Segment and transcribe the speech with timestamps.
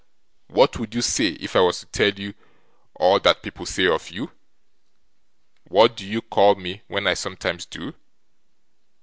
[0.47, 2.33] What would you say, if I was to tell you
[2.95, 4.31] all that people say of you?
[5.65, 7.93] What do you call me when I sometimes do?